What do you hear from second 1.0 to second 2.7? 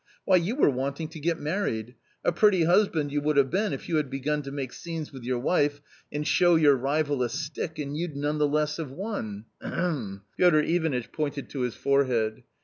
to get married! a pretty